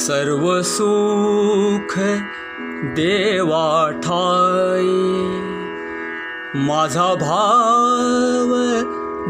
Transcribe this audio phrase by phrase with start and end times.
[0.00, 1.94] सर्वसुख
[2.98, 5.00] देवा ठाई।
[6.68, 8.54] माझा भाव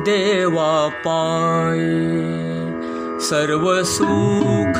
[0.05, 1.81] देवा पाय
[3.21, 4.79] सर्वसुख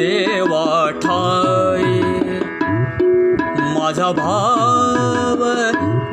[0.00, 2.02] देवा ठाई।
[3.74, 5.40] माझा भाव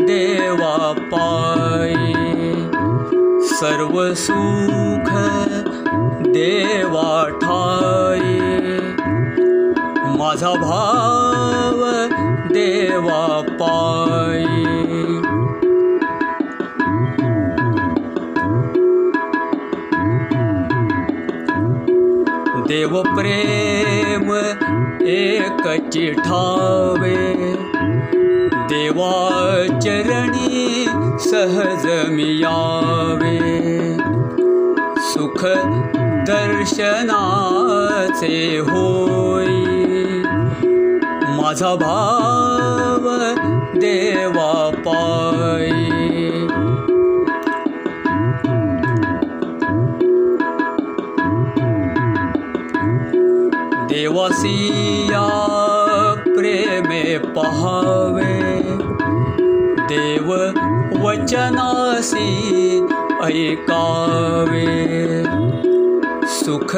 [0.05, 0.77] देवा
[1.13, 1.95] पाय
[3.59, 5.09] सर्वसुख
[6.29, 7.29] देवा
[10.27, 11.81] माझा भाव
[12.53, 13.19] देवा
[13.59, 14.43] पाय
[22.67, 24.27] देव प्रेम
[25.07, 25.63] एक
[25.93, 27.15] चिठावे
[28.71, 29.15] देवा
[29.79, 30.85] चरणी
[31.29, 33.39] सहज मियावे।
[35.07, 35.39] सुख
[36.29, 38.37] दर्शनाचे
[38.69, 39.66] होई
[41.47, 43.05] माझा भाव
[43.79, 45.69] देवा पाय
[53.91, 55.23] देवासिया
[56.27, 58.35] प्रेमे पहावे।
[59.91, 60.33] देव
[61.07, 62.29] वचनासी
[63.23, 64.67] ऐकावे।
[66.27, 66.77] सुख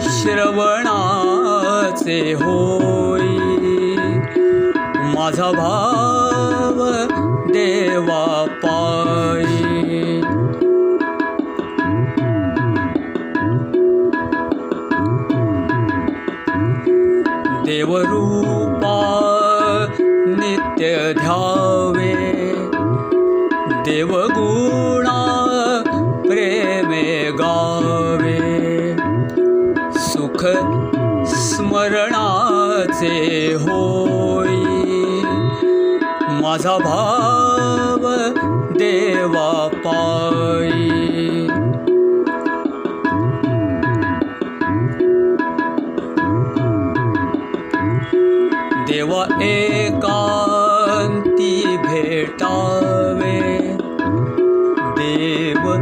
[0.00, 3.43] श्रवणाचे होई
[5.14, 6.82] माझा भाव
[7.52, 10.20] देवा पायी।
[17.66, 18.96] देवरूपा
[20.26, 22.14] नित्य ध्यावे।
[23.70, 25.20] देवगुणा
[26.26, 28.34] प्रेमे गावे।
[29.98, 30.46] सुख
[31.26, 32.14] स्मरणाचे
[33.54, 34.43] होई
[36.44, 38.02] माझा भाव
[38.72, 41.46] देवा पायी
[48.88, 53.40] देवा एकांती भेटावे।
[54.98, 55.72] देव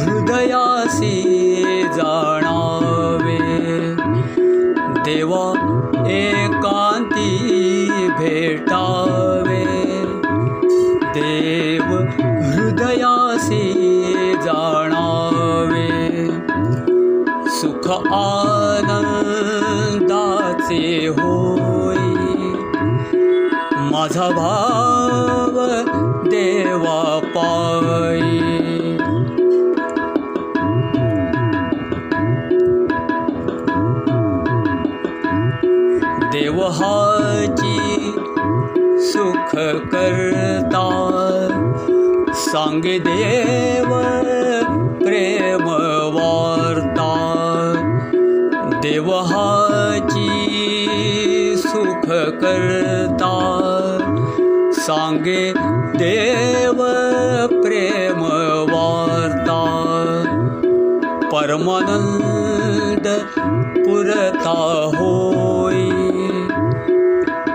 [0.00, 1.14] हृदयासी
[1.82, 3.38] जाणावे।
[5.04, 5.44] देवा
[6.10, 6.37] एकांती
[11.90, 13.64] हृदयासी
[14.44, 15.90] जाणावे।
[17.50, 22.10] सुख आनंदाचे होई
[23.92, 25.56] माझा भाव
[26.28, 27.02] देवा
[27.36, 28.36] पायी।
[36.32, 37.78] देवहाची
[39.12, 39.50] सुख
[39.92, 40.47] करता
[42.68, 43.92] सांगे देव
[45.02, 45.62] प्रेम
[46.14, 47.12] वार्ता
[48.82, 50.26] देवहाची
[51.62, 52.04] सुख
[52.42, 53.30] करता
[55.96, 56.82] देव
[57.62, 58.20] प्रेम
[58.72, 59.60] वार्ता
[61.32, 63.08] परमानंद
[63.78, 64.58] पुरता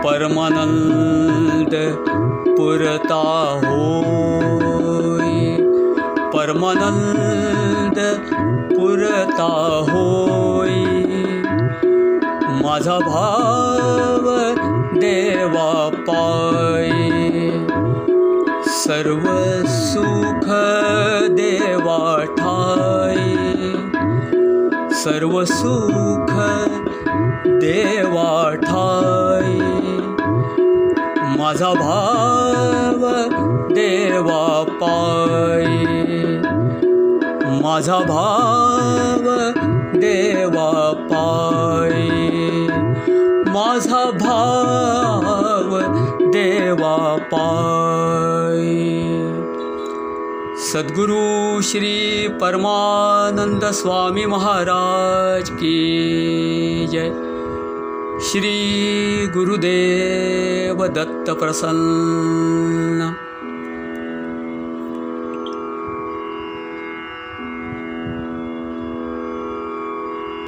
[0.06, 1.76] परमानंद
[2.58, 3.22] पुरता
[3.66, 4.53] होई
[6.54, 7.98] परमानंद
[8.74, 9.48] पुरता
[9.90, 10.86] होई।
[12.64, 14.28] माझा भाव
[14.98, 17.68] देवा पायी
[18.68, 19.24] सर्व
[19.68, 20.46] सुख
[21.32, 23.36] देवा ठाई।
[24.94, 26.32] सर्व सुख
[27.66, 29.60] देवा ठाई।
[31.40, 33.02] माझा भाव
[33.74, 36.03] देवा पायी
[37.64, 39.26] माझा भाव
[39.98, 40.72] देवा
[41.12, 42.68] पायी
[43.54, 45.70] माझा भाव
[46.32, 46.98] देवा
[47.34, 48.82] पायी
[50.68, 55.78] सद्गुरु श्री परमानंद स्वामी महाराज की
[56.92, 57.10] जय।
[58.32, 58.58] श्री
[59.28, 63.14] गुरुदेव दत्त प्रसन्न